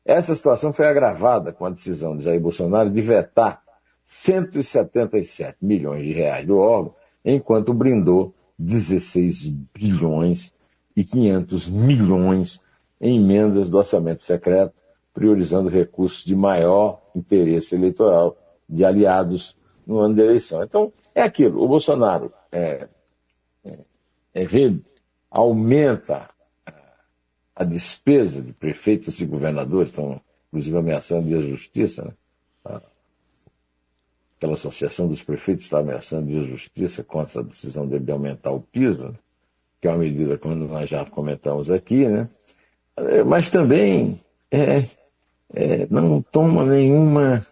Essa 0.04 0.34
situação 0.34 0.74
foi 0.74 0.86
agravada 0.86 1.54
com 1.54 1.64
a 1.64 1.70
decisão 1.70 2.14
de 2.18 2.24
Jair 2.24 2.38
Bolsonaro 2.38 2.90
de 2.90 3.00
vetar 3.00 3.62
177 4.02 5.56
milhões 5.62 6.04
de 6.04 6.12
reais 6.12 6.44
do 6.44 6.58
órgão, 6.58 6.94
enquanto 7.24 7.72
brindou 7.72 8.34
16 8.58 9.48
bilhões 9.74 10.54
e 10.96 11.04
500 11.04 11.68
milhões 11.68 12.60
em 13.00 13.16
emendas 13.18 13.68
do 13.68 13.78
orçamento 13.78 14.20
secreto, 14.20 14.74
priorizando 15.12 15.68
recursos 15.68 16.24
de 16.24 16.34
maior 16.34 17.02
interesse 17.14 17.74
eleitoral 17.74 18.36
de 18.68 18.84
aliados 18.84 19.56
no 19.86 19.98
ano 19.98 20.14
da 20.14 20.24
eleição. 20.24 20.62
Então, 20.62 20.92
é 21.14 21.22
aquilo. 21.22 21.62
O 21.62 21.68
Bolsonaro 21.68 22.32
é, 22.50 22.88
é, 23.64 23.84
é 24.34 24.46
aumenta 25.30 26.30
a 27.54 27.64
despesa 27.64 28.40
de 28.42 28.52
prefeitos 28.52 29.20
e 29.20 29.26
governadores, 29.26 29.90
estão 29.90 30.20
inclusive 30.48 30.76
ameaçando 30.76 31.28
de 31.28 31.50
justiça, 31.50 32.04
né? 32.04 32.80
Aquela 34.44 34.54
associação 34.54 35.08
dos 35.08 35.22
prefeitos 35.22 35.64
está 35.64 35.78
ameaçando 35.78 36.26
de 36.26 36.44
justiça 36.44 37.02
contra 37.02 37.40
a 37.40 37.44
decisão 37.44 37.88
dele 37.88 38.04
de 38.04 38.12
aumentar 38.12 38.50
o 38.50 38.60
piso, 38.60 39.04
né? 39.04 39.14
que 39.80 39.88
é 39.88 39.90
uma 39.90 39.98
medida 39.98 40.36
que 40.36 40.46
nós 40.46 40.88
já 40.88 41.04
comentamos 41.06 41.70
aqui, 41.70 42.06
né? 42.06 42.28
É, 42.96 43.24
mas 43.24 43.50
também 43.50 44.20
é, 44.50 44.84
é, 45.52 45.86
não 45.90 46.22
toma 46.22 46.64
nenhuma 46.64 47.44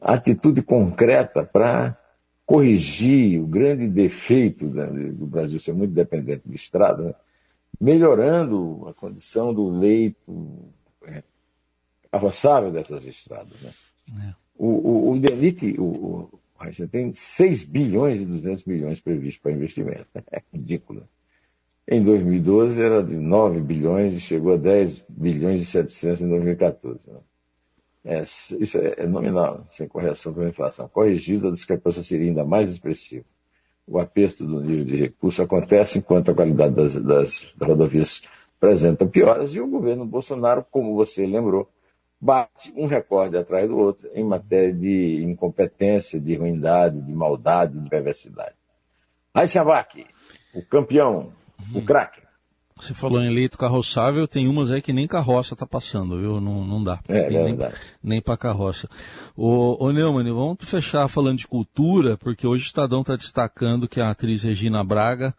atitude 0.00 0.62
concreta 0.62 1.44
para 1.44 1.96
corrigir 2.46 3.40
o 3.40 3.46
grande 3.46 3.88
defeito 3.88 4.66
do 4.68 5.26
Brasil 5.26 5.60
ser 5.60 5.72
muito 5.72 5.92
dependente 5.92 6.42
de 6.46 6.54
estrada, 6.54 7.02
né? 7.02 7.14
melhorando 7.80 8.88
a 8.88 8.94
condição 8.94 9.52
do 9.52 9.68
leito 9.68 10.72
é, 11.06 11.22
avançável 12.10 12.70
dessas 12.70 13.06
estradas. 13.06 13.60
Né? 13.60 13.72
É. 14.28 14.42
O, 14.58 14.66
o, 14.66 14.91
o 14.91 14.91
DENIT, 15.22 15.76
o, 15.78 15.84
o, 15.84 16.30
você 16.64 16.86
tem 16.86 17.12
6 17.12 17.64
bilhões 17.64 18.20
e 18.20 18.26
200 18.26 18.64
milhões 18.64 19.00
previstos 19.00 19.42
para 19.42 19.52
investimento. 19.52 20.06
É 20.32 20.42
ridículo. 20.52 21.04
Em 21.86 22.02
2012 22.02 22.80
era 22.80 23.02
de 23.02 23.16
9 23.16 23.60
bilhões 23.60 24.14
e 24.14 24.20
chegou 24.20 24.54
a 24.54 24.56
10 24.56 25.04
bilhões 25.08 25.60
e 25.60 25.64
700 25.64 26.22
em 26.22 26.28
2014. 26.28 27.10
Né? 27.10 27.18
É, 28.04 28.22
isso 28.22 28.78
é, 28.78 28.94
é 28.98 29.06
nominal, 29.06 29.64
sem 29.68 29.88
correção 29.88 30.32
pela 30.32 30.48
inflação. 30.48 30.88
Corrigida, 30.88 31.48
a 31.48 31.52
discrepância 31.52 32.02
seria 32.02 32.28
ainda 32.28 32.44
mais 32.44 32.70
expressiva. 32.70 33.24
O 33.86 33.98
aperto 33.98 34.44
do 34.44 34.60
nível 34.60 34.84
de 34.84 34.96
recurso 34.96 35.42
acontece 35.42 35.98
enquanto 35.98 36.30
a 36.30 36.34
qualidade 36.34 36.74
das, 36.74 36.94
das 36.94 37.52
rodovias 37.60 38.22
apresenta 38.56 39.04
pioras 39.04 39.54
e 39.54 39.60
o 39.60 39.66
governo 39.66 40.06
Bolsonaro, 40.06 40.64
como 40.70 40.94
você 40.94 41.26
lembrou, 41.26 41.68
bate 42.22 42.72
um 42.76 42.86
recorde 42.86 43.36
atrás 43.36 43.68
do 43.68 43.76
outro 43.76 44.08
em 44.14 44.22
matéria 44.22 44.72
de 44.72 45.24
incompetência, 45.24 46.20
de 46.20 46.36
ruindade, 46.36 47.02
de 47.02 47.12
maldade, 47.12 47.76
de 47.76 47.90
perversidade. 47.90 48.54
Aysenbach, 49.34 50.06
o 50.54 50.62
campeão, 50.62 51.32
uhum. 51.72 51.80
o 51.80 51.84
craque. 51.84 52.22
Você 52.76 52.94
falou 52.94 53.20
em 53.20 53.32
leito 53.32 53.58
carroçável, 53.58 54.26
tem 54.28 54.48
umas 54.48 54.70
aí 54.70 54.80
que 54.80 54.92
nem 54.92 55.06
carroça 55.06 55.56
tá 55.56 55.66
passando, 55.66 56.18
viu? 56.18 56.40
Não, 56.40 56.64
não 56.64 56.82
dá. 56.82 57.00
É, 57.08 57.28
nem, 57.28 57.58
nem 58.02 58.22
para 58.22 58.36
carroça. 58.36 58.88
Ô, 59.36 59.84
ô 59.84 59.90
Neumann, 59.92 60.32
vamos 60.32 60.58
fechar 60.62 61.08
falando 61.08 61.38
de 61.38 61.46
cultura, 61.46 62.16
porque 62.16 62.46
hoje 62.46 62.64
o 62.64 62.66
Estadão 62.66 63.00
está 63.00 63.16
destacando 63.16 63.88
que 63.88 64.00
a 64.00 64.10
atriz 64.10 64.42
Regina 64.42 64.82
Braga 64.82 65.34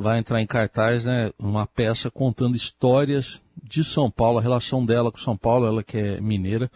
vai 0.00 0.18
entrar 0.18 0.40
em 0.40 0.46
cartaz, 0.46 1.04
né? 1.04 1.30
Uma 1.38 1.66
peça 1.66 2.10
contando 2.10 2.56
histórias 2.56 3.42
de 3.62 3.84
São 3.84 4.10
Paulo, 4.10 4.38
a 4.38 4.42
relação 4.42 4.84
dela 4.84 5.12
com 5.12 5.18
São 5.18 5.36
Paulo, 5.36 5.66
ela 5.66 5.82
que 5.82 5.98
é 5.98 6.20
mineira. 6.22 6.70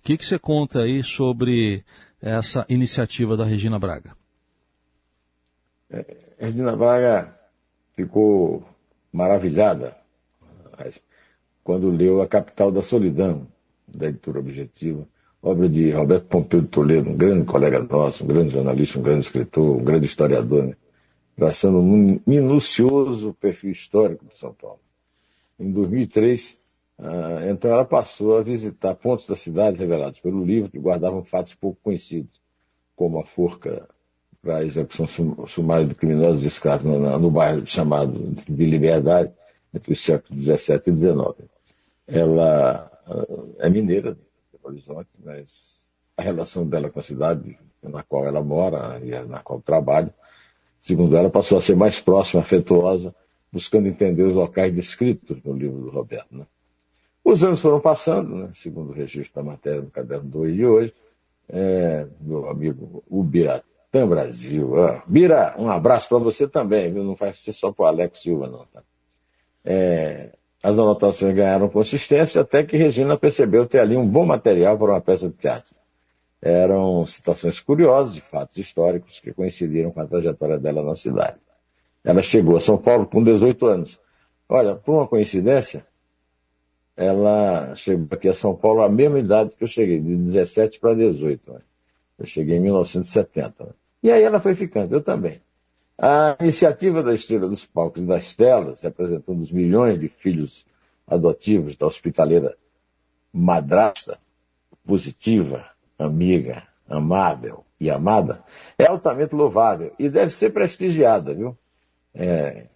O 0.00 0.02
que, 0.02 0.16
que 0.16 0.26
você 0.26 0.36
conta 0.36 0.80
aí 0.80 1.00
sobre 1.04 1.84
essa 2.20 2.66
iniciativa 2.68 3.36
da 3.36 3.44
Regina 3.44 3.78
Braga? 3.78 4.16
É, 5.88 6.16
Regina 6.40 6.74
Braga 6.74 7.38
ficou 7.94 8.66
maravilhada 9.12 9.96
quando 11.62 11.88
leu 11.88 12.20
A 12.20 12.26
Capital 12.26 12.72
da 12.72 12.82
Solidão, 12.82 13.46
da 13.86 14.08
editora 14.08 14.40
Objetiva, 14.40 15.06
obra 15.40 15.68
de 15.68 15.92
Roberto 15.92 16.24
Pompeu 16.24 16.60
de 16.60 16.66
Toledo, 16.66 17.10
um 17.10 17.16
grande 17.16 17.46
colega 17.46 17.80
nosso, 17.80 18.24
um 18.24 18.26
grande 18.26 18.50
jornalista, 18.50 18.98
um 18.98 19.02
grande 19.02 19.20
escritor, 19.20 19.76
um 19.76 19.84
grande 19.84 20.06
historiador, 20.06 20.64
né? 20.64 20.76
Traçando 21.36 21.78
um 21.78 22.18
minucioso 22.26 23.34
perfil 23.34 23.70
histórico 23.70 24.24
de 24.24 24.36
São 24.36 24.54
Paulo. 24.54 24.80
Em 25.60 25.70
2003, 25.70 26.58
ah, 26.98 27.46
então 27.50 27.70
ela 27.70 27.84
passou 27.84 28.38
a 28.38 28.42
visitar 28.42 28.94
pontos 28.94 29.26
da 29.26 29.36
cidade 29.36 29.78
revelados 29.78 30.18
pelo 30.18 30.44
livro 30.44 30.70
que 30.70 30.78
guardavam 30.78 31.22
fatos 31.22 31.54
pouco 31.54 31.78
conhecidos, 31.82 32.40
como 32.96 33.20
a 33.20 33.24
forca 33.24 33.86
para 34.40 34.58
a 34.58 34.64
execução 34.64 35.06
sumária 35.46 35.86
de 35.86 35.94
criminosos 35.94 36.44
escravos 36.44 36.84
no, 36.84 37.18
no 37.18 37.30
bairro 37.30 37.66
chamado 37.66 38.18
de 38.48 38.66
Liberdade, 38.66 39.32
entre 39.74 39.92
os 39.92 40.00
séculos 40.00 40.42
XVII 40.42 40.80
e 40.86 40.96
XIX. 40.96 41.50
Ela 42.06 42.90
uh, 43.08 43.56
é 43.58 43.68
mineira 43.68 44.14
de 44.14 44.20
Horizonte, 44.62 45.10
mas 45.22 45.86
a 46.16 46.22
relação 46.22 46.66
dela 46.66 46.88
com 46.88 46.98
a 46.98 47.02
cidade 47.02 47.58
na 47.82 48.02
qual 48.02 48.26
ela 48.26 48.42
mora 48.42 49.00
e 49.04 49.10
na 49.26 49.40
qual 49.40 49.60
trabalha, 49.60 50.12
segundo 50.78 51.16
ela, 51.16 51.30
passou 51.30 51.58
a 51.58 51.60
ser 51.60 51.76
mais 51.76 52.00
próxima, 52.00 52.42
afetuosa, 52.42 53.14
buscando 53.52 53.88
entender 53.88 54.22
os 54.22 54.34
locais 54.34 54.74
descritos 54.74 55.42
no 55.44 55.52
livro 55.52 55.80
do 55.80 55.90
Roberto. 55.90 56.36
Né? 56.36 56.46
Os 57.24 57.42
anos 57.42 57.60
foram 57.60 57.80
passando, 57.80 58.34
né? 58.34 58.50
segundo 58.52 58.90
o 58.90 58.94
registro 58.94 59.42
da 59.42 59.50
matéria 59.50 59.82
do 59.82 59.90
Caderno 59.90 60.28
2 60.28 60.54
de 60.54 60.66
hoje, 60.66 60.94
é, 61.48 62.06
meu 62.20 62.48
amigo 62.48 63.04
Ubiratã 63.08 64.06
Brasil. 64.06 64.82
Ah, 64.82 65.02
Bira, 65.06 65.54
um 65.58 65.70
abraço 65.70 66.08
para 66.08 66.18
você 66.18 66.46
também, 66.48 66.92
viu? 66.92 67.04
Não 67.04 67.14
vai 67.14 67.32
ser 67.32 67.52
só 67.52 67.70
para 67.70 67.84
o 67.84 67.86
Alex 67.86 68.20
Silva, 68.20 68.48
não. 68.48 68.66
Tá? 68.66 68.82
É, 69.64 70.32
as 70.62 70.78
anotações 70.78 71.34
ganharam 71.34 71.68
consistência 71.68 72.40
até 72.40 72.64
que 72.64 72.76
Regina 72.76 73.16
percebeu 73.16 73.66
ter 73.66 73.78
ali 73.78 73.96
um 73.96 74.06
bom 74.06 74.26
material 74.26 74.76
para 74.76 74.92
uma 74.92 75.00
peça 75.00 75.28
de 75.28 75.34
teatro. 75.34 75.75
Eram 76.46 77.04
situações 77.06 77.58
curiosas 77.58 78.16
e 78.16 78.20
fatos 78.20 78.56
históricos 78.56 79.18
que 79.18 79.32
coincidiram 79.32 79.90
com 79.90 80.00
a 80.00 80.06
trajetória 80.06 80.56
dela 80.60 80.80
na 80.80 80.94
cidade. 80.94 81.38
Ela 82.04 82.22
chegou 82.22 82.56
a 82.56 82.60
São 82.60 82.78
Paulo 82.78 83.04
com 83.04 83.20
18 83.20 83.66
anos. 83.66 84.00
Olha, 84.48 84.76
por 84.76 84.94
uma 84.94 85.08
coincidência, 85.08 85.84
ela 86.96 87.74
chegou 87.74 88.06
aqui 88.12 88.28
a 88.28 88.34
São 88.34 88.54
Paulo 88.54 88.82
à 88.82 88.88
mesma 88.88 89.18
idade 89.18 89.56
que 89.56 89.64
eu 89.64 89.66
cheguei, 89.66 89.98
de 89.98 90.14
17 90.14 90.78
para 90.78 90.94
18. 90.94 91.52
Né? 91.52 91.58
Eu 92.16 92.26
cheguei 92.26 92.58
em 92.58 92.60
1970. 92.60 93.64
Né? 93.64 93.70
E 94.04 94.12
aí 94.12 94.22
ela 94.22 94.38
foi 94.38 94.54
ficando, 94.54 94.94
eu 94.94 95.02
também. 95.02 95.40
A 95.98 96.36
iniciativa 96.40 97.02
da 97.02 97.12
Estrela 97.12 97.48
dos 97.48 97.66
Palcos 97.66 98.04
e 98.04 98.06
das 98.06 98.34
Telas, 98.34 98.82
representando 98.82 99.42
os 99.42 99.50
milhões 99.50 99.98
de 99.98 100.08
filhos 100.08 100.64
adotivos 101.08 101.74
da 101.74 101.86
hospitaleira 101.86 102.56
madrasta, 103.32 104.16
positiva, 104.86 105.66
amiga, 105.98 106.62
amável 106.88 107.64
e 107.80 107.90
amada, 107.90 108.44
é 108.78 108.86
altamente 108.86 109.34
louvável 109.34 109.92
e 109.98 110.08
deve 110.08 110.30
ser 110.30 110.50
prestigiada, 110.50 111.34
viu? 111.34 111.58
É, 112.14 112.66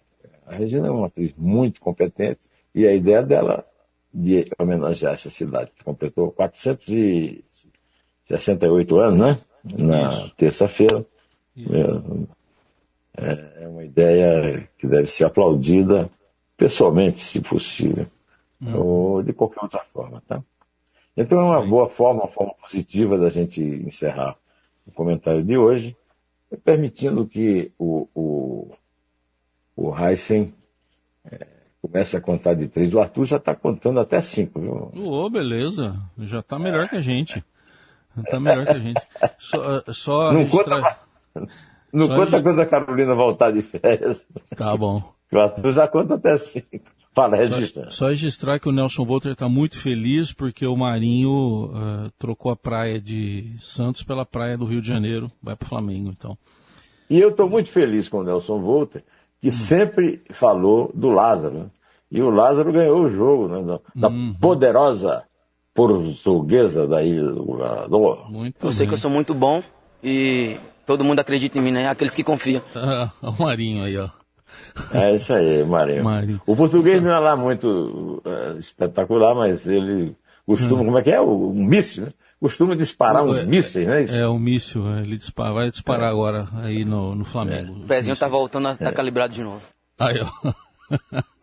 a 0.45 0.53
Regina 0.55 0.87
é 0.87 0.91
uma 0.91 1.07
atriz 1.07 1.33
muito 1.37 1.79
competente 1.81 2.41
e 2.73 2.85
a 2.85 2.93
ideia 2.93 3.23
dela 3.23 3.65
de 4.13 4.45
homenagear 4.59 5.13
essa 5.13 5.29
cidade, 5.29 5.71
que 5.75 5.83
completou 5.83 6.31
468 6.31 8.99
anos, 8.99 9.19
né? 9.19 9.37
Na 9.77 10.29
terça-feira. 10.29 11.05
É, 13.17 13.63
é 13.63 13.67
uma 13.67 13.83
ideia 13.83 14.69
que 14.77 14.87
deve 14.87 15.07
ser 15.07 15.25
aplaudida 15.25 16.09
pessoalmente, 16.55 17.21
se 17.21 17.41
possível, 17.41 18.05
uhum. 18.61 18.77
ou 18.77 19.21
de 19.23 19.33
qualquer 19.33 19.63
outra 19.63 19.83
forma, 19.83 20.23
tá? 20.27 20.41
Então 21.15 21.39
é 21.39 21.43
uma 21.43 21.65
boa 21.65 21.87
forma, 21.87 22.21
uma 22.21 22.29
forma 22.29 22.53
positiva 22.55 23.17
da 23.17 23.29
gente 23.29 23.61
encerrar 23.61 24.35
o 24.85 24.91
comentário 24.91 25.43
de 25.43 25.57
hoje, 25.57 25.95
permitindo 26.63 27.25
que 27.27 27.71
o, 27.77 28.07
o, 28.15 28.71
o 29.75 29.97
Heisen 29.97 30.53
é, 31.25 31.47
comece 31.81 32.15
a 32.15 32.21
contar 32.21 32.53
de 32.53 32.67
três. 32.67 32.93
O 32.93 32.99
Arthur 32.99 33.25
já 33.25 33.37
está 33.37 33.55
contando 33.55 33.99
até 33.99 34.21
cinco, 34.21 34.59
viu? 34.59 34.91
Ô, 34.95 35.25
oh, 35.25 35.29
beleza. 35.29 35.99
Já 36.17 36.39
está 36.39 36.57
melhor 36.57 36.87
que 36.89 36.95
a 36.95 37.01
gente. 37.01 37.43
Está 38.17 38.39
melhor 38.39 38.65
que 38.65 38.73
a 38.73 38.79
gente. 38.79 39.01
Só, 39.39 39.83
só 39.93 40.33
Não 40.33 40.47
conta... 40.47 40.97
Não 41.93 42.07
Só 42.07 42.15
conta 42.15 42.41
quando 42.41 42.61
a 42.61 42.65
Carolina 42.65 43.13
voltar 43.13 43.51
de 43.51 43.61
férias. 43.61 44.25
Tá 44.55 44.75
bom. 44.75 45.03
O 45.33 45.39
Arthur 45.39 45.71
já 45.71 45.87
conta 45.87 46.15
até 46.15 46.37
cinco. 46.37 46.67
Para 47.13 47.35
registrar. 47.35 47.85
Só, 47.85 47.91
só 47.91 48.07
registrar 48.07 48.59
que 48.59 48.69
o 48.69 48.71
Nelson 48.71 49.05
Volter 49.05 49.33
está 49.33 49.49
muito 49.49 49.77
feliz 49.77 50.31
porque 50.31 50.65
o 50.65 50.77
Marinho 50.77 51.65
uh, 51.65 52.11
trocou 52.17 52.51
a 52.51 52.55
praia 52.55 52.99
de 52.99 53.53
Santos 53.59 54.03
pela 54.03 54.25
praia 54.25 54.57
do 54.57 54.65
Rio 54.65 54.81
de 54.81 54.87
Janeiro. 54.87 55.29
Vai 55.43 55.55
para 55.55 55.65
o 55.65 55.69
Flamengo, 55.69 56.09
então. 56.09 56.37
E 57.09 57.19
eu 57.19 57.29
estou 57.29 57.49
muito 57.49 57.69
feliz 57.69 58.07
com 58.07 58.19
o 58.19 58.23
Nelson 58.23 58.61
Volter, 58.61 59.03
que 59.41 59.49
hum. 59.49 59.51
sempre 59.51 60.21
falou 60.29 60.89
do 60.93 61.09
Lázaro. 61.09 61.69
E 62.09 62.21
o 62.21 62.29
Lázaro 62.29 62.71
ganhou 62.71 63.03
o 63.03 63.07
jogo, 63.07 63.47
né? 63.47 63.79
Da, 63.95 64.07
uhum. 64.07 64.33
poderosa 64.39 65.23
portuguesa 65.73 66.85
da 66.87 67.03
Ilha 67.03 67.31
do 67.31 67.43
Governador. 67.43 68.29
Muito 68.29 68.57
eu 68.57 68.69
bem. 68.69 68.71
sei 68.71 68.87
que 68.87 68.93
eu 68.93 68.97
sou 68.97 69.09
muito 69.09 69.33
bom 69.33 69.63
e 70.03 70.57
Todo 70.91 71.05
mundo 71.05 71.19
acredita 71.19 71.57
em 71.57 71.61
mim, 71.61 71.71
né? 71.71 71.87
Aqueles 71.87 72.13
que 72.13 72.23
confiam. 72.23 72.61
Ah, 72.75 73.11
o 73.21 73.43
Marinho 73.43 73.83
aí, 73.83 73.97
ó. 73.97 74.09
É 74.93 75.15
isso 75.15 75.33
aí, 75.33 75.63
Marinho. 75.63 76.03
Marinho. 76.03 76.41
O 76.45 76.55
português 76.55 77.01
não 77.01 77.11
é 77.11 77.19
lá 77.19 77.35
muito 77.35 78.21
uh, 78.25 78.57
espetacular, 78.57 79.35
mas 79.35 79.67
ele 79.67 80.15
costuma, 80.45 80.81
hum. 80.81 80.85
como 80.85 80.97
é 80.97 81.01
que 81.01 81.11
é? 81.11 81.19
O, 81.19 81.49
um 81.49 81.63
míssil, 81.63 82.05
né? 82.05 82.11
Costuma 82.39 82.75
disparar 82.75 83.23
uns 83.23 83.37
é, 83.37 83.45
mísseis, 83.45 83.87
né? 83.87 84.01
Isso? 84.01 84.19
É, 84.19 84.27
o 84.27 84.33
um 84.33 84.39
míssil, 84.39 84.87
é, 84.95 85.01
ele 85.01 85.17
dispara, 85.17 85.53
vai 85.53 85.69
disparar 85.69 86.07
é. 86.07 86.11
agora 86.11 86.47
aí 86.55 86.83
no, 86.83 87.13
no 87.13 87.23
Flamengo. 87.23 87.81
É. 87.81 87.83
O 87.83 87.87
pezinho 87.87 88.15
tá 88.15 88.27
voltando 88.27 88.67
a 88.67 88.71
estar 88.71 88.85
tá 88.85 88.91
calibrado 88.91 89.33
de 89.33 89.43
novo. 89.43 89.61
Aí, 89.99 90.19
ó. 90.19 90.53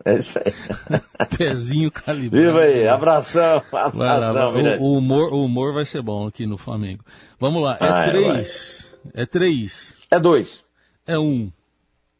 É 0.05 0.17
isso 0.17 0.39
aí. 0.39 0.53
Pezinho 1.37 1.91
calibrado. 1.91 2.45
Viva 2.45 2.61
aí, 2.61 2.87
abração, 2.87 3.61
abração. 3.71 4.51
Lá, 4.51 4.77
o, 4.77 4.83
o, 4.83 4.97
humor, 4.97 5.33
o 5.33 5.43
humor 5.43 5.73
vai 5.73 5.85
ser 5.85 6.01
bom 6.01 6.27
aqui 6.27 6.45
no 6.45 6.57
Flamengo. 6.57 7.03
Vamos 7.39 7.63
lá, 7.63 7.77
é 7.79 7.87
ah, 7.87 8.09
três. 8.09 8.95
É 9.13 9.25
três. 9.25 9.93
É 10.11 10.19
dois. 10.19 10.65
É 11.05 11.17
um. 11.17 11.51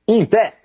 Em 0.08 0.26
pé. 0.26 0.59